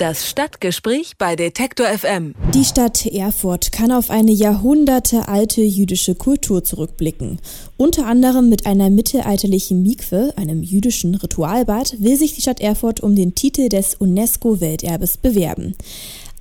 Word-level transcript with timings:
Das 0.00 0.26
Stadtgespräch 0.26 1.18
bei 1.18 1.36
Detektor 1.36 1.86
FM. 1.86 2.34
Die 2.54 2.64
Stadt 2.64 3.04
Erfurt 3.04 3.70
kann 3.70 3.92
auf 3.92 4.08
eine 4.08 4.32
jahrhundertealte 4.32 5.60
jüdische 5.60 6.14
Kultur 6.14 6.64
zurückblicken. 6.64 7.38
Unter 7.76 8.06
anderem 8.06 8.48
mit 8.48 8.64
einer 8.64 8.88
mittelalterlichen 8.88 9.82
Mikwe, 9.82 10.32
einem 10.36 10.62
jüdischen 10.62 11.16
Ritualbad, 11.16 11.96
will 11.98 12.16
sich 12.16 12.34
die 12.34 12.40
Stadt 12.40 12.62
Erfurt 12.62 13.00
um 13.00 13.14
den 13.14 13.34
Titel 13.34 13.68
des 13.68 13.94
UNESCO-Welterbes 13.94 15.18
bewerben. 15.18 15.76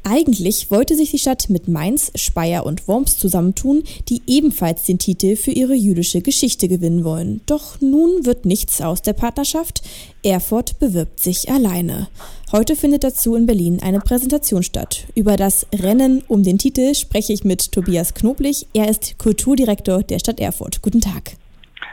Eigentlich 0.03 0.71
wollte 0.71 0.95
sich 0.95 1.11
die 1.11 1.19
Stadt 1.19 1.49
mit 1.49 1.67
Mainz, 1.67 2.11
Speyer 2.15 2.65
und 2.65 2.87
Worms 2.87 3.17
zusammentun, 3.17 3.83
die 4.07 4.21
ebenfalls 4.25 4.83
den 4.83 4.97
Titel 4.97 5.35
für 5.35 5.51
ihre 5.51 5.75
jüdische 5.75 6.21
Geschichte 6.21 6.67
gewinnen 6.67 7.03
wollen. 7.03 7.41
Doch 7.45 7.79
nun 7.81 8.25
wird 8.25 8.45
nichts 8.45 8.81
aus 8.81 9.01
der 9.01 9.13
Partnerschaft. 9.13 9.81
Erfurt 10.23 10.79
bewirbt 10.79 11.19
sich 11.19 11.51
alleine. 11.51 12.07
Heute 12.51 12.75
findet 12.75 13.03
dazu 13.03 13.35
in 13.35 13.45
Berlin 13.45 13.79
eine 13.83 13.99
Präsentation 13.99 14.63
statt. 14.63 15.05
Über 15.13 15.37
das 15.37 15.67
Rennen 15.75 16.23
um 16.27 16.43
den 16.43 16.57
Titel 16.57 16.95
spreche 16.95 17.33
ich 17.33 17.43
mit 17.43 17.71
Tobias 17.71 18.15
Knoblich. 18.15 18.65
Er 18.73 18.89
ist 18.89 19.19
Kulturdirektor 19.19 20.01
der 20.01 20.19
Stadt 20.19 20.39
Erfurt. 20.39 20.81
Guten 20.81 21.01
Tag. 21.01 21.33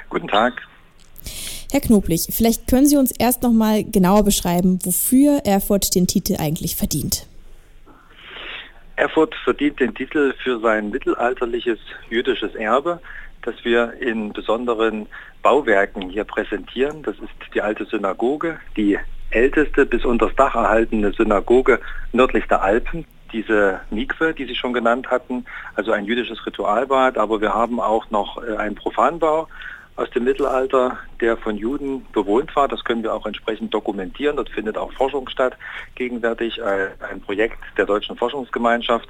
Guten 0.08 0.28
Tag. 0.28 0.54
Herr 1.70 1.80
Knoblich, 1.80 2.28
vielleicht 2.30 2.68
können 2.68 2.86
Sie 2.86 2.96
uns 2.96 3.10
erst 3.10 3.42
noch 3.42 3.52
mal 3.52 3.84
genauer 3.84 4.22
beschreiben, 4.22 4.78
wofür 4.84 5.40
Erfurt 5.44 5.94
den 5.94 6.06
Titel 6.06 6.36
eigentlich 6.38 6.76
verdient. 6.76 7.26
Erfurt 8.96 9.34
verdient 9.44 9.78
den 9.78 9.94
Titel 9.94 10.34
für 10.42 10.58
sein 10.60 10.90
mittelalterliches 10.90 11.78
jüdisches 12.08 12.54
Erbe, 12.54 13.00
das 13.42 13.54
wir 13.62 13.92
in 14.00 14.32
besonderen 14.32 15.06
Bauwerken 15.42 16.08
hier 16.08 16.24
präsentieren. 16.24 17.02
Das 17.02 17.14
ist 17.16 17.54
die 17.54 17.60
alte 17.60 17.84
Synagoge, 17.84 18.58
die 18.76 18.98
älteste 19.30 19.84
bis 19.84 20.04
unter 20.04 20.26
das 20.26 20.36
Dach 20.36 20.54
erhaltene 20.54 21.12
Synagoge 21.12 21.80
nördlich 22.12 22.46
der 22.46 22.62
Alpen. 22.62 23.04
Diese 23.32 23.80
Mikwe, 23.90 24.32
die 24.32 24.46
Sie 24.46 24.54
schon 24.54 24.72
genannt 24.72 25.10
hatten, 25.10 25.44
also 25.74 25.92
ein 25.92 26.04
jüdisches 26.04 26.44
Ritualbad, 26.46 27.18
aber 27.18 27.40
wir 27.40 27.52
haben 27.52 27.80
auch 27.80 28.08
noch 28.10 28.42
äh, 28.42 28.56
einen 28.56 28.76
Profanbau, 28.76 29.48
aus 29.96 30.10
dem 30.10 30.24
Mittelalter, 30.24 30.98
der 31.20 31.36
von 31.36 31.56
Juden 31.56 32.06
bewohnt 32.12 32.54
war. 32.54 32.68
Das 32.68 32.84
können 32.84 33.02
wir 33.02 33.14
auch 33.14 33.26
entsprechend 33.26 33.72
dokumentieren. 33.72 34.36
Dort 34.36 34.50
findet 34.50 34.76
auch 34.76 34.92
Forschung 34.92 35.28
statt, 35.28 35.56
gegenwärtig 35.94 36.58
äh, 36.58 36.88
ein 37.10 37.20
Projekt 37.22 37.58
der 37.78 37.86
Deutschen 37.86 38.16
Forschungsgemeinschaft. 38.16 39.08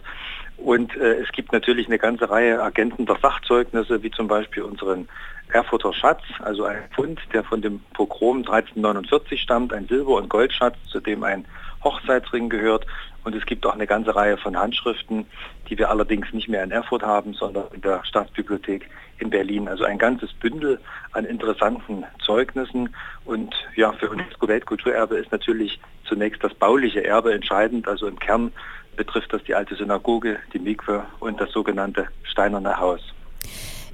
Und 0.57 0.97
äh, 0.97 1.21
es 1.21 1.31
gibt 1.33 1.53
natürlich 1.53 1.87
eine 1.87 1.99
ganze 1.99 2.31
Reihe 2.31 2.55
ergänzender 2.55 3.17
Sachzeugnisse, 3.21 4.03
wie 4.03 4.11
zum 4.11 4.29
Beispiel 4.29 4.63
unseren 4.63 5.09
Erfurter 5.49 5.93
Schatz, 5.93 6.23
also 6.41 6.65
ein 6.65 6.83
Fund, 6.95 7.21
der 7.33 7.45
von 7.45 7.63
dem 7.63 7.81
Pogrom 7.93 8.39
1349 8.39 9.41
stammt, 9.41 9.73
ein 9.73 9.87
Silber- 9.87 10.17
und 10.17 10.29
Goldschatz, 10.29 10.77
zu 10.87 11.01
dem 11.01 11.23
ein 11.23 11.45
Hochzeitsring 11.87 12.49
gehört. 12.49 12.87
Und 13.25 13.35
es 13.35 13.47
gibt 13.47 13.67
auch 13.67 13.75
eine 13.75 13.87
ganze 13.87 14.15
Reihe 14.15 14.37
von 14.37 14.57
Handschriften, 14.57 15.27
die 15.69 15.79
wir 15.79 15.91
allerdings 15.91 16.33
nicht 16.33 16.49
mehr 16.49 16.63
in 16.63 16.71
Erfurt 16.71 17.03
haben, 17.03 17.35
sondern 17.35 17.65
in 17.73 17.81
der 17.81 18.05
Staatsbibliothek 18.05 18.89
in 19.19 19.31
Berlin. 19.31 19.69
Also 19.69 19.85
ein 19.85 19.99
ganzes 19.99 20.33
Bündel 20.33 20.81
an 21.13 21.25
interessanten 21.25 22.05
Zeugnissen. 22.25 22.95
Und 23.25 23.55
ja, 23.75 23.93
für 23.93 24.11
UNESCO 24.11 24.49
Weltkulturerbe 24.49 25.17
ist 25.17 25.33
natürlich 25.33 25.81
zunächst 26.05 26.43
das 26.43 26.55
bauliche 26.55 27.05
Erbe 27.05 27.33
entscheidend. 27.33 27.89
Also 27.89 28.07
im 28.07 28.19
Kern 28.19 28.53
betrifft 28.97 29.33
das 29.33 29.43
die 29.45 29.55
alte 29.55 29.77
Synagoge, 29.77 30.39
die 30.53 30.59
Mikwe 30.59 31.05
und 31.21 31.41
das 31.41 31.51
sogenannte 31.53 32.09
Steinerne 32.25 32.79
Haus. 32.79 33.16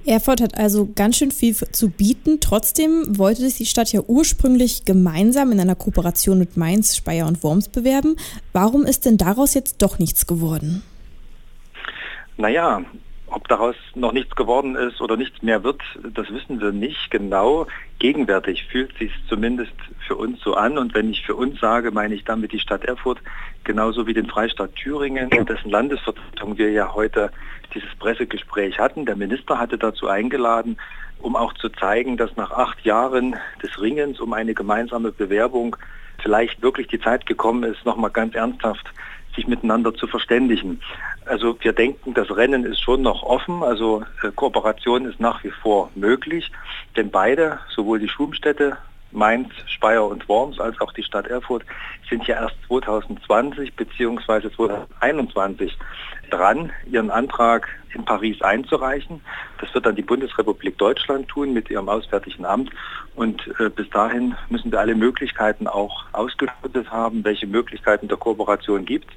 Erfurt 0.05 0.41
hat 0.41 0.57
also 0.57 0.89
ganz 0.95 1.17
schön 1.17 1.31
viel 1.31 1.55
zu 1.55 1.89
bieten. 1.89 2.41
Trotzdem 2.41 3.19
wollte 3.19 3.43
sich 3.43 3.57
die 3.57 3.67
Stadt 3.67 3.93
ja 3.93 4.01
ursprünglich 4.07 4.85
gemeinsam 4.85 5.53
in 5.53 5.61
einer 5.61 5.75
Kooperation 5.77 6.39
mit 6.39 6.57
Mainz, 6.57 6.97
Speyer 6.97 7.27
und 7.27 7.43
Worms 7.43 7.69
bewerben. 7.69 8.17
Warum 8.53 8.85
ist 8.85 9.07
denn 9.07 9.17
daraus 9.17 9.55
jetzt 9.55 9.81
doch 9.83 9.99
nichts 9.99 10.27
geworden? 10.27 10.83
Naja, 12.37 12.83
ob 13.33 13.49
daraus 13.49 13.77
noch 13.95 14.13
nichts 14.13 14.37
geworden 14.37 14.77
ist 14.77 15.01
oder 15.01 15.17
nichts 15.17 15.43
mehr 15.43 15.65
wird, 15.65 15.81
das 16.03 16.31
wissen 16.31 16.61
wir 16.61 16.73
nicht 16.73 17.11
genau. 17.11 17.67
Gegenwärtig 17.99 18.67
fühlt 18.71 18.97
sich 18.99 19.13
zumindest 19.29 19.73
für 20.07 20.17
uns 20.17 20.41
so 20.41 20.55
an. 20.55 20.79
Und 20.79 20.95
wenn 20.95 21.11
ich 21.11 21.25
für 21.25 21.35
uns 21.35 21.61
sage, 21.61 21.91
meine 21.91 22.15
ich 22.15 22.25
damit 22.25 22.53
die 22.53 22.59
Stadt 22.59 22.85
Erfurt, 22.85 23.19
genauso 23.65 24.07
wie 24.07 24.15
den 24.15 24.27
Freistaat 24.27 24.75
Thüringen, 24.75 25.31
dessen 25.31 25.71
Landesvertretung 25.71 26.59
wir 26.59 26.71
ja 26.71 26.95
heute 26.95 27.31
dieses 27.75 27.95
Pressegespräch 27.99 28.79
hatten. 28.79 29.07
Der 29.07 29.17
Minister 29.17 29.59
hatte 29.59 29.79
dazu 29.79 30.09
eingeladen, 30.09 30.77
um 31.21 31.37
auch 31.37 31.55
zu 31.55 31.69
zeigen, 31.69 32.17
dass 32.17 32.37
nach 32.37 32.51
acht 32.51 32.85
Jahren 32.85 33.37
des 33.63 33.81
Ringens 33.81 34.21
um 34.21 34.33
eine 34.33 34.55
gemeinsame 34.55 35.13
Bewerbung 35.13 35.77
vielleicht 36.23 36.63
wirklich 36.63 36.89
die 36.89 37.01
Zeit 37.01 37.27
gekommen 37.27 37.65
ist, 37.65 37.85
nochmal 37.85 38.11
ganz 38.11 38.35
ernsthaft 38.35 38.93
sich 39.35 39.47
miteinander 39.47 39.95
zu 39.95 40.07
verständigen. 40.07 40.81
Also 41.25 41.57
wir 41.61 41.73
denken, 41.73 42.15
das 42.15 42.35
Rennen 42.35 42.65
ist 42.65 42.81
schon 42.81 43.03
noch 43.03 43.23
offen, 43.23 43.63
also 43.63 44.03
äh, 44.23 44.31
Kooperation 44.35 45.07
ist 45.07 45.21
nach 45.21 45.43
wie 45.45 45.51
vor 45.51 45.91
möglich, 45.95 46.51
denn 46.97 47.11
beide, 47.11 47.59
sowohl 47.69 47.99
die 47.99 48.09
Schumstätte 48.09 48.77
Mainz, 49.13 49.49
Speyer 49.67 50.07
und 50.07 50.29
Worms 50.29 50.59
als 50.59 50.81
auch 50.81 50.93
die 50.93 51.03
Stadt 51.03 51.27
Erfurt 51.27 51.65
sind 52.09 52.27
ja 52.27 52.43
erst 52.43 52.57
2020 52.69 53.75
bzw. 53.75 54.51
2021 54.51 55.77
dran, 56.31 56.73
ihren 56.91 57.11
Antrag 57.11 57.69
in 57.95 58.05
Paris 58.05 58.41
einzureichen. 58.43 59.21
Das 59.61 59.73
wird 59.75 59.87
dann 59.87 59.97
die 59.97 60.03
Bundesrepublik 60.03 60.79
Deutschland 60.79 61.29
tun 61.29 61.53
mit 61.53 61.71
ihrem 61.71 61.89
Auswärtigen 61.89 62.45
Amt. 62.45 62.71
Und 63.15 63.43
äh, 63.61 63.69
bis 63.69 63.89
dahin 63.91 64.35
müssen 64.49 64.73
wir 64.73 64.81
alle 64.81 64.95
Möglichkeiten 64.95 65.67
auch 65.67 66.05
ausgeschüttet 66.13 66.91
haben, 66.91 67.25
welche 67.25 67.47
Möglichkeiten 67.47 68.09
der 68.09 68.17
Kooperation 68.17 68.85
gibt. 68.85 69.11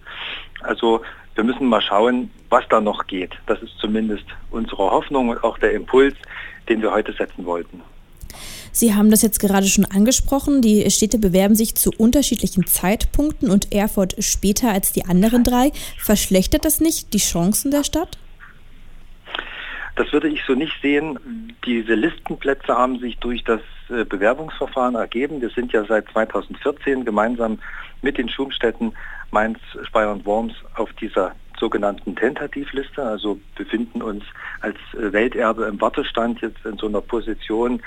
Also 0.62 1.01
wir 1.35 1.44
müssen 1.44 1.67
mal 1.67 1.81
schauen, 1.81 2.31
was 2.50 2.67
da 2.69 2.81
noch 2.81 3.07
geht. 3.07 3.33
Das 3.45 3.62
ist 3.62 3.77
zumindest 3.79 4.25
unsere 4.51 4.91
Hoffnung 4.91 5.29
und 5.29 5.44
auch 5.44 5.57
der 5.57 5.73
Impuls, 5.73 6.16
den 6.69 6.81
wir 6.81 6.91
heute 6.91 7.13
setzen 7.13 7.45
wollten. 7.45 7.81
Sie 8.75 8.94
haben 8.94 9.09
das 9.09 9.22
jetzt 9.22 9.40
gerade 9.40 9.68
schon 9.68 9.86
angesprochen. 9.86 10.62
Die 10.62 10.91
Städte 10.91 11.18
bewerben 11.18 11.56
sich 11.56 11.75
zu 11.75 11.91
unterschiedlichen 11.97 12.68
Zeitpunkten 12.68 13.50
und 13.50 13.74
Erfurt 13.74 14.16
später 14.19 14.69
als 14.69 14.91
die 14.91 15.06
anderen 15.06 15.46
drei. 15.46 15.72
Verschlechtert 15.97 16.66
das 16.66 16.81
nicht 16.81 17.13
die 17.13 17.19
Chancen 17.19 17.72
der 17.72 17.86
Stadt? 17.86 18.18
Das 19.96 20.12
würde 20.12 20.28
ich 20.28 20.41
so 20.46 20.56
nicht 20.56 20.74
sehen. 20.81 21.56
Diese 21.66 21.94
Listenplätze 21.94 22.75
haben 22.75 23.00
sich 23.00 23.18
durch 23.19 23.46
das 23.46 23.62
äh, 23.88 24.03
Bewerbungsverfahren 24.03 24.96
ergeben. 24.96 25.40
Wir 25.40 25.52
sind 25.52 25.72
ja 25.72 25.86
seit 25.86 26.09
2014 26.09 27.06
gemeinsam 27.06 27.59
mit 28.02 28.18
den 28.18 28.28
Schumstädten 28.28 28.92
Mainz, 29.31 29.57
Speyer 29.84 30.12
und 30.12 30.25
Worms 30.25 30.53
auf 30.75 30.92
dieser 31.00 31.34
sogenannten 31.60 32.16
Tentativliste, 32.16 33.04
also 33.04 33.40
befinden 33.56 34.02
uns 34.02 34.24
als 34.62 34.78
Welterbe 34.94 35.66
im 35.66 35.80
Wartestand 35.80 36.42
jetzt 36.42 36.66
in 36.66 36.78
so 36.78 36.88
einer 36.88 37.02
Position, 37.02 37.82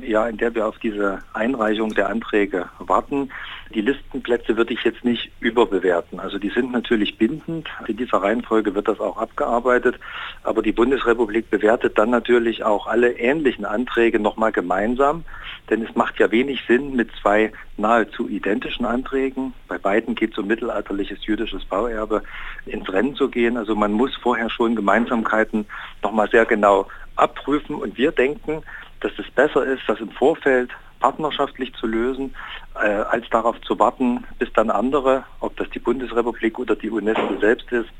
ja, 0.00 0.26
in 0.28 0.36
der 0.36 0.54
wir 0.54 0.66
auf 0.66 0.78
diese 0.78 1.20
Einreichung 1.32 1.94
der 1.94 2.08
Anträge 2.08 2.68
warten. 2.78 3.30
Die 3.74 3.80
Listenplätze 3.80 4.56
würde 4.56 4.74
ich 4.74 4.84
jetzt 4.84 5.04
nicht 5.04 5.30
überbewerten. 5.40 6.20
Also 6.20 6.38
die 6.38 6.50
sind 6.50 6.72
natürlich 6.72 7.18
bindend. 7.18 7.68
In 7.86 7.96
dieser 7.96 8.18
Reihenfolge 8.18 8.74
wird 8.74 8.88
das 8.88 9.00
auch 9.00 9.16
abgearbeitet. 9.16 9.98
Aber 10.42 10.62
die 10.62 10.72
Bundesrepublik 10.72 11.50
bewertet 11.50 11.98
dann 11.98 12.10
natürlich 12.10 12.62
auch 12.62 12.86
alle 12.86 13.12
ähnlichen 13.12 13.64
Anträge 13.64 14.20
nochmal 14.20 14.52
gemeinsam. 14.52 15.24
Denn 15.70 15.82
es 15.82 15.94
macht 15.94 16.18
ja 16.18 16.30
wenig 16.30 16.62
Sinn 16.68 16.94
mit 16.94 17.10
zwei 17.22 17.52
nahezu 17.76 18.28
identischen 18.28 18.84
Anträgen. 18.84 19.54
Bei 19.66 19.78
beiden 19.78 20.14
geht 20.14 20.32
es 20.32 20.38
um 20.38 20.46
mittelalterliches 20.46 21.24
jüdisches 21.24 21.64
Bauerbe 21.64 22.22
ins 22.66 22.92
Rennen 22.92 23.14
zu 23.14 23.28
gehen. 23.28 23.56
Also 23.56 23.74
man 23.74 23.92
muss 23.92 24.14
vorher 24.16 24.50
schon 24.50 24.76
Gemeinsamkeiten 24.76 25.66
nochmal 26.02 26.28
sehr 26.30 26.44
genau 26.44 26.86
abprüfen. 27.16 27.76
Und 27.76 27.96
wir 27.96 28.12
denken, 28.12 28.62
dass 29.00 29.12
es 29.18 29.30
besser 29.30 29.64
ist, 29.64 29.82
das 29.86 30.00
im 30.00 30.10
Vorfeld 30.10 30.70
partnerschaftlich 31.00 31.74
zu 31.74 31.86
lösen, 31.86 32.34
äh, 32.76 32.88
als 32.88 33.28
darauf 33.30 33.60
zu 33.62 33.78
warten, 33.78 34.24
bis 34.38 34.52
dann 34.54 34.70
andere, 34.70 35.24
ob 35.40 35.56
das 35.56 35.68
die 35.70 35.78
Bundesrepublik 35.78 36.58
oder 36.58 36.76
die 36.76 36.90
UNESCO 36.90 37.36
selbst 37.40 37.70
ist, 37.72 37.90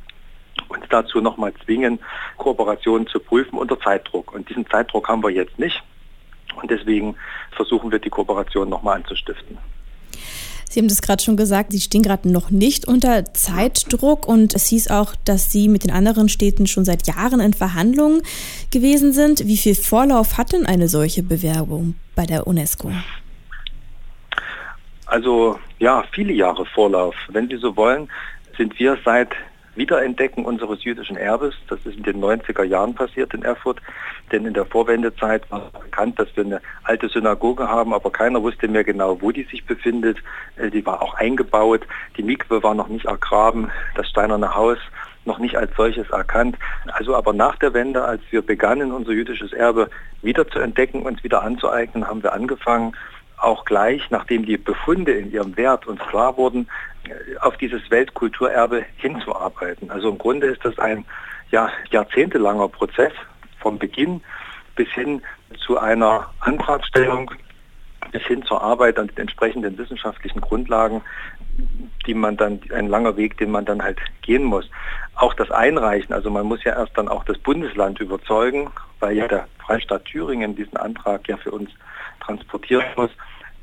uns 0.69 0.85
dazu 0.89 1.21
nochmal 1.21 1.53
zwingen, 1.65 1.99
Kooperationen 2.37 3.07
zu 3.07 3.21
prüfen 3.21 3.59
unter 3.59 3.79
Zeitdruck. 3.79 4.33
Und 4.33 4.49
diesen 4.49 4.67
Zeitdruck 4.69 5.09
haben 5.09 5.23
wir 5.23 5.31
jetzt 5.31 5.59
nicht. 5.59 5.83
Und 6.61 6.71
deswegen 6.71 7.17
versuchen 7.53 7.91
wir 7.91 7.99
die 7.99 8.11
Kooperation 8.11 8.69
nochmal 8.69 8.97
anzustiften. 8.97 9.59
Sie 10.75 10.81
haben 10.81 10.89
das 10.89 11.03
gerade 11.03 11.23
schon 11.23 11.37
gesagt, 11.37 11.71
Sie 11.71 11.81
stehen 11.81 12.03
gerade 12.03 12.29
noch 12.29 12.51
nicht 12.51 12.89
unter 12.89 13.25
Zeitdruck 13.33 14.27
und 14.27 14.55
es 14.55 14.67
hieß 14.67 14.91
auch, 14.91 15.15
dass 15.25 15.53
Sie 15.53 15.69
mit 15.69 15.85
den 15.85 15.93
anderen 15.93 16.29
Städten 16.29 16.67
schon 16.67 16.85
seit 16.85 17.07
Jahren 17.07 17.39
in 17.39 17.53
Verhandlungen 17.53 18.23
gewesen 18.73 19.13
sind. 19.13 19.47
Wie 19.47 19.57
viel 19.57 19.77
Vorlauf 19.77 20.37
hat 20.37 20.53
denn 20.53 20.67
eine 20.67 20.89
solche 20.89 21.23
Bewerbung 21.23 21.95
bei 22.17 22.27
der 22.27 22.49
UNESCO? 22.49 22.91
Also 25.07 25.61
ja, 25.79 26.03
viele 26.11 26.33
Jahre 26.33 26.67
Vorlauf. 26.67 27.15
Wenn 27.29 27.49
Sie 27.49 27.57
so 27.57 27.77
wollen, 27.77 28.09
sind 28.57 28.77
wir 28.81 28.99
seit 29.05 29.31
Wiederentdecken 29.77 30.45
unseres 30.45 30.85
jüdischen 30.85 31.17
Erbes. 31.17 31.55
Das 31.69 31.79
ist 31.85 31.97
in 31.97 32.03
den 32.03 32.21
90er 32.23 32.65
Jahren 32.65 32.95
passiert 32.95 33.35
in 33.35 33.43
Erfurt, 33.43 33.81
denn 34.33 34.47
in 34.47 34.55
der 34.55 34.65
Vorwendezeit 34.65 35.51
war 35.51 35.71
bekannt, 35.73 36.19
dass 36.19 36.29
wir 36.37 36.45
eine 36.45 36.61
alte 36.85 37.09
Synagoge 37.09 37.69
haben, 37.69 37.93
aber 37.93 38.11
keiner 38.11 38.43
wusste 38.43 38.69
mehr 38.69 38.85
genau, 38.85 39.21
wo 39.21 39.31
die 39.31 39.45
sich 39.45 39.65
befindet. 39.67 40.19
Äh, 40.57 40.71
die 40.71 40.85
war 40.85 41.03
auch 41.03 41.15
eingebaut, 41.15 41.87
die 42.17 42.23
Mikwe 42.23 42.63
war 42.63 42.75
noch 42.75 42.89
nicht 42.89 43.07
ergraben, 43.07 43.71
das 43.97 44.09
steinerne 44.09 44.55
Haus 44.55 44.79
noch 45.27 45.39
nicht 45.39 45.57
als 45.57 45.75
solches 45.77 46.11
erkannt. 46.11 46.57
Also 46.93 47.17
aber 47.17 47.33
nach 47.33 47.57
der 47.57 47.73
Wende, 47.73 48.05
als 48.05 48.21
wir 48.31 48.43
begannen, 48.43 48.93
unser 48.93 49.13
jüdisches 49.13 49.53
Erbe 49.53 49.89
wieder 50.23 50.47
zu 50.49 50.59
entdecken, 50.59 51.03
uns 51.03 51.25
wieder 51.25 51.43
anzueignen, 51.43 52.07
haben 52.07 52.23
wir 52.23 52.33
angefangen, 52.33 52.95
auch 53.45 53.65
gleich, 53.65 54.11
nachdem 54.11 54.45
die 54.45 54.57
Befunde 54.57 55.13
in 55.13 55.31
ihrem 55.31 55.57
Wert 55.57 55.87
uns 55.87 56.01
klar 56.01 56.37
wurden, 56.37 56.69
äh, 57.09 57.39
auf 57.39 57.57
dieses 57.57 57.91
Weltkulturerbe 57.91 58.85
hinzuarbeiten. 58.97 59.91
Also 59.91 60.11
im 60.11 60.19
Grunde 60.19 60.49
ist 60.49 60.65
das 60.65 60.79
ein 60.79 61.05
ja, 61.51 61.71
jahrzehntelanger 61.91 62.69
Prozess 62.69 63.13
vom 63.61 63.79
Beginn 63.79 64.23
bis 64.77 64.89
hin 64.89 65.23
zu 65.65 65.79
einer 65.79 66.31
Antragstellung, 66.41 67.31
bis 68.11 68.23
hin 68.23 68.43
zur 68.45 68.63
Arbeit 68.63 68.99
an 68.99 69.07
den 69.09 69.19
entsprechenden 69.19 69.79
wissenschaftlichen 69.79 70.41
Grundlagen, 70.41 71.03
die 72.07 72.15
man 72.15 72.37
dann, 72.37 72.61
ein 72.73 72.89
langer 72.89 73.17
Weg, 73.17 73.37
den 73.39 73.51
man 73.51 73.65
dann 73.65 73.83
halt 73.83 73.99
gehen 74.23 74.45
muss. 74.45 74.69
Auch 75.15 75.35
das 75.35 75.51
Einreichen, 75.51 76.13
also 76.13 76.31
man 76.31 76.47
muss 76.47 76.65
ja 76.65 76.75
erst 76.75 76.99
dann 76.99 77.09
auch 77.09 77.25
das 77.25 77.39
Bundesland 77.39 78.01
überzeugen, 78.01 78.71
weil 79.01 79.17
ja 79.17 79.29
der 79.29 79.47
Freistaat 79.65 80.05
Thüringen 80.07 80.57
diesen 80.57 80.77
Antrag 80.77 81.29
ja 81.29 81.37
für 81.37 81.53
uns 81.53 81.71
transportieren 82.21 82.85
muss, 82.97 83.11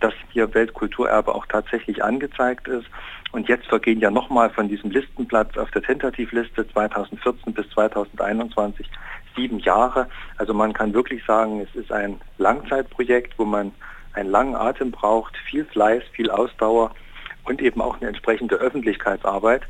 dass 0.01 0.13
hier 0.31 0.53
Weltkulturerbe 0.53 1.33
auch 1.33 1.45
tatsächlich 1.45 2.03
angezeigt 2.03 2.67
ist. 2.67 2.87
Und 3.31 3.47
jetzt 3.47 3.67
vergehen 3.67 3.99
ja 3.99 4.11
nochmal 4.11 4.49
von 4.49 4.67
diesem 4.67 4.91
Listenplatz 4.91 5.57
auf 5.57 5.71
der 5.71 5.83
Tentativliste 5.83 6.67
2014 6.67 7.53
bis 7.53 7.69
2021 7.69 8.89
sieben 9.35 9.59
Jahre. 9.59 10.09
Also 10.37 10.53
man 10.53 10.73
kann 10.73 10.93
wirklich 10.93 11.23
sagen, 11.25 11.61
es 11.61 11.73
ist 11.75 11.91
ein 11.91 12.19
Langzeitprojekt, 12.37 13.37
wo 13.37 13.45
man 13.45 13.71
einen 14.13 14.29
langen 14.29 14.55
Atem 14.55 14.91
braucht, 14.91 15.37
viel 15.37 15.63
Fleiß, 15.65 16.03
viel 16.11 16.29
Ausdauer 16.29 16.93
und 17.45 17.61
eben 17.61 17.81
auch 17.81 17.97
eine 17.97 18.09
entsprechende 18.09 18.55
Öffentlichkeitsarbeit. 18.55 19.63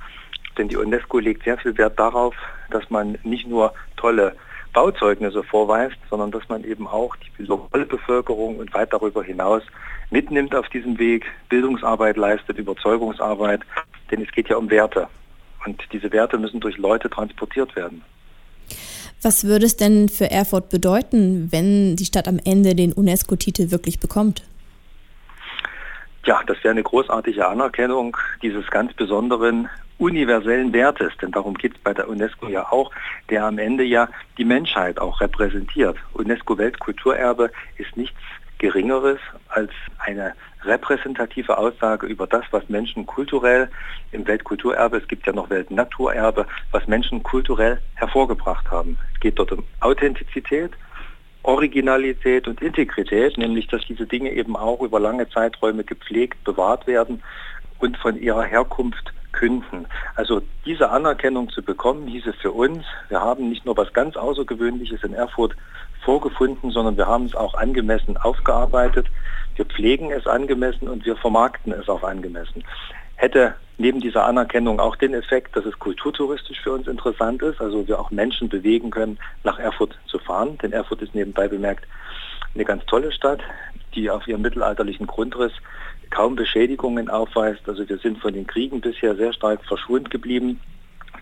Denn 0.57 0.67
die 0.67 0.77
UNESCO 0.77 1.19
legt 1.19 1.43
sehr 1.43 1.57
viel 1.57 1.77
Wert 1.77 1.99
darauf, 1.99 2.35
dass 2.71 2.89
man 2.89 3.17
nicht 3.23 3.47
nur 3.47 3.73
tolle 3.95 4.35
Bauzeugnisse 4.73 5.43
vorweist, 5.43 5.97
sondern 6.09 6.31
dass 6.31 6.47
man 6.49 6.63
eben 6.63 6.87
auch 6.87 7.15
die 7.15 7.43
lokale 7.43 7.85
Bevölkerung 7.85 8.57
und 8.57 8.73
weit 8.73 8.93
darüber 8.93 9.23
hinaus 9.23 9.63
mitnimmt 10.09 10.55
auf 10.55 10.69
diesem 10.69 10.97
Weg, 10.97 11.25
Bildungsarbeit 11.49 12.17
leistet, 12.17 12.57
Überzeugungsarbeit, 12.57 13.61
denn 14.09 14.21
es 14.21 14.31
geht 14.31 14.49
ja 14.49 14.57
um 14.57 14.69
Werte. 14.69 15.07
Und 15.65 15.81
diese 15.91 16.11
Werte 16.11 16.37
müssen 16.37 16.59
durch 16.59 16.77
Leute 16.77 17.09
transportiert 17.09 17.75
werden. 17.75 18.01
Was 19.21 19.45
würde 19.45 19.65
es 19.65 19.77
denn 19.77 20.09
für 20.09 20.31
Erfurt 20.31 20.69
bedeuten, 20.69 21.51
wenn 21.51 21.95
die 21.95 22.05
Stadt 22.05 22.27
am 22.27 22.39
Ende 22.43 22.73
den 22.73 22.93
UNESCO-Titel 22.93 23.69
wirklich 23.69 23.99
bekommt? 23.99 24.43
Ja, 26.25 26.41
das 26.45 26.57
wäre 26.63 26.71
eine 26.71 26.83
großartige 26.83 27.47
Anerkennung 27.47 28.17
dieses 28.41 28.67
ganz 28.69 28.93
besonderen 28.93 29.69
universellen 30.01 30.73
Wertes, 30.73 31.13
denn 31.21 31.31
darum 31.31 31.53
geht 31.53 31.75
es 31.75 31.79
bei 31.79 31.93
der 31.93 32.09
UNESCO 32.09 32.47
ja 32.47 32.71
auch, 32.71 32.91
der 33.29 33.45
am 33.45 33.59
Ende 33.59 33.83
ja 33.83 34.09
die 34.37 34.45
Menschheit 34.45 34.99
auch 34.99 35.21
repräsentiert. 35.21 35.95
UNESCO 36.13 36.57
Weltkulturerbe 36.57 37.51
ist 37.77 37.95
nichts 37.95 38.17
Geringeres 38.57 39.19
als 39.49 39.71
eine 39.99 40.33
repräsentative 40.63 41.57
Aussage 41.57 42.07
über 42.07 42.25
das, 42.27 42.45
was 42.51 42.67
Menschen 42.67 43.05
kulturell 43.05 43.69
im 44.11 44.25
Weltkulturerbe, 44.27 44.97
es 44.97 45.07
gibt 45.07 45.25
ja 45.27 45.33
noch 45.33 45.49
Weltnaturerbe, 45.49 46.47
was 46.71 46.87
Menschen 46.87 47.21
kulturell 47.23 47.79
hervorgebracht 47.95 48.69
haben. 48.69 48.97
Es 49.13 49.19
geht 49.19 49.37
dort 49.37 49.51
um 49.51 49.63
Authentizität, 49.79 50.71
Originalität 51.43 52.47
und 52.47 52.61
Integrität, 52.61 53.37
nämlich 53.37 53.67
dass 53.67 53.81
diese 53.87 54.05
Dinge 54.05 54.31
eben 54.31 54.55
auch 54.55 54.81
über 54.81 54.99
lange 54.99 55.29
Zeiträume 55.29 55.83
gepflegt, 55.83 56.43
bewahrt 56.43 56.85
werden 56.85 57.23
und 57.79 57.97
von 57.97 58.19
ihrer 58.19 58.43
Herkunft 58.43 59.11
künden. 59.31 59.87
Also 60.15 60.41
diese 60.65 60.89
Anerkennung 60.89 61.49
zu 61.49 61.61
bekommen, 61.61 62.07
hieß 62.07 62.27
es 62.27 62.35
für 62.35 62.51
uns, 62.51 62.83
wir 63.09 63.21
haben 63.21 63.49
nicht 63.49 63.65
nur 63.65 63.77
was 63.77 63.93
ganz 63.93 64.15
Außergewöhnliches 64.15 65.03
in 65.03 65.13
Erfurt 65.13 65.55
vorgefunden, 66.03 66.71
sondern 66.71 66.97
wir 66.97 67.07
haben 67.07 67.25
es 67.25 67.35
auch 67.35 67.53
angemessen 67.53 68.17
aufgearbeitet. 68.17 69.07
Wir 69.55 69.65
pflegen 69.65 70.11
es 70.11 70.27
angemessen 70.27 70.87
und 70.87 71.05
wir 71.05 71.15
vermarkten 71.15 71.73
es 71.73 71.89
auch 71.89 72.03
angemessen. 72.03 72.63
Hätte 73.15 73.55
neben 73.77 73.99
dieser 73.99 74.25
Anerkennung 74.25 74.79
auch 74.79 74.95
den 74.95 75.13
Effekt, 75.13 75.55
dass 75.55 75.65
es 75.65 75.77
kulturtouristisch 75.77 76.61
für 76.61 76.71
uns 76.71 76.87
interessant 76.87 77.41
ist, 77.41 77.61
also 77.61 77.87
wir 77.87 77.99
auch 77.99 78.11
Menschen 78.11 78.49
bewegen 78.49 78.89
können, 78.89 79.19
nach 79.43 79.59
Erfurt 79.59 79.97
zu 80.07 80.17
fahren. 80.19 80.57
Denn 80.61 80.71
Erfurt 80.71 81.01
ist 81.01 81.13
nebenbei 81.13 81.47
bemerkt 81.47 81.85
eine 82.53 82.65
ganz 82.65 82.85
tolle 82.85 83.11
Stadt, 83.11 83.41
die 83.95 84.09
auf 84.09 84.27
ihrem 84.27 84.41
mittelalterlichen 84.41 85.07
Grundriss 85.07 85.53
kaum 86.09 86.35
Beschädigungen 86.35 87.09
aufweist. 87.09 87.67
Also 87.67 87.87
wir 87.87 87.97
sind 87.97 88.19
von 88.19 88.33
den 88.33 88.47
Kriegen 88.47 88.81
bisher 88.81 89.15
sehr 89.15 89.33
stark 89.33 89.63
verschont 89.65 90.09
geblieben. 90.09 90.59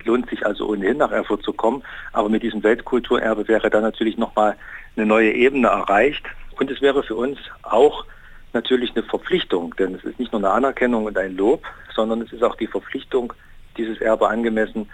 Lohnt 0.04 0.30
sich 0.30 0.46
also 0.46 0.68
ohnehin 0.68 0.98
nach 0.98 1.12
Erfurt 1.12 1.44
zu 1.44 1.54
kommen. 1.54 1.84
Aber 2.12 2.30
mit 2.30 2.44
diesem 2.44 2.64
Weltkulturerbe 2.64 3.48
wäre 3.48 3.70
dann 3.70 3.84
natürlich 3.84 4.18
nochmal 4.18 4.56
eine 4.96 5.06
neue 5.06 5.32
Ebene 5.32 5.68
erreicht. 5.68 6.26
Und 6.60 6.72
es 6.72 6.82
wäre 6.82 7.04
für 7.04 7.16
uns 7.16 7.38
auch 7.64 8.06
natürlich 8.54 8.96
eine 8.96 9.04
Verpflichtung, 9.04 9.76
denn 9.78 9.96
es 9.96 10.04
ist 10.04 10.20
nicht 10.20 10.32
nur 10.32 10.42
eine 10.42 10.52
Anerkennung 10.52 11.06
und 11.06 11.18
ein 11.18 11.38
Lob, 11.38 11.64
sondern 11.96 12.22
es 12.22 12.34
ist 12.34 12.44
auch 12.44 12.56
die 12.56 12.68
Verpflichtung, 12.68 13.34
dieses 13.78 14.02
Erbe 14.02 14.28
angemessen 14.28 14.90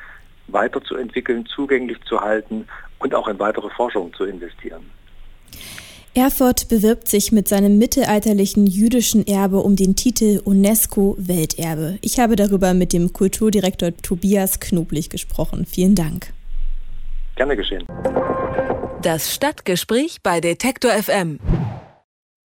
weiterzuentwickeln, 0.47 1.45
zugänglich 1.45 2.01
zu 2.03 2.21
halten 2.21 2.67
und 2.99 3.15
auch 3.15 3.27
in 3.27 3.39
weitere 3.39 3.69
Forschung 3.69 4.13
zu 4.13 4.25
investieren. 4.25 4.91
Erfurt 6.17 6.69
bewirbt 6.69 7.09
sich 7.09 7.33
mit 7.33 7.49
seinem 7.49 7.77
mittelalterlichen 7.77 8.67
jüdischen 8.67 9.27
Erbe 9.27 9.57
um 9.57 9.75
den 9.75 9.97
Titel 9.97 10.39
UNESCO 10.45 11.17
Welterbe. 11.19 11.97
Ich 11.99 12.19
habe 12.19 12.37
darüber 12.37 12.73
mit 12.73 12.93
dem 12.93 13.11
Kulturdirektor 13.11 13.91
Tobias 13.97 14.61
Knoblich 14.61 15.09
gesprochen. 15.09 15.65
Vielen 15.65 15.93
Dank. 15.93 16.31
Gerne 17.35 17.57
geschehen. 17.57 17.83
Das 19.01 19.35
Stadtgespräch 19.35 20.19
bei 20.23 20.39
Detektor 20.39 20.91
FM. 20.91 21.37